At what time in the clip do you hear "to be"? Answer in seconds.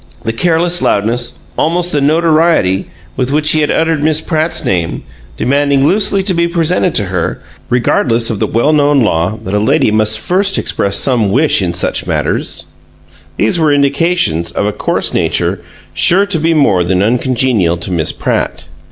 6.23-6.47, 16.25-16.55